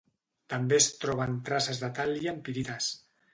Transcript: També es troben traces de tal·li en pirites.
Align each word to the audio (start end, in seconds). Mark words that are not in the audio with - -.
També 0.53 0.77
es 0.77 0.87
troben 1.03 1.37
traces 1.51 1.83
de 1.83 1.91
tal·li 2.01 2.33
en 2.33 2.41
pirites. 2.49 2.91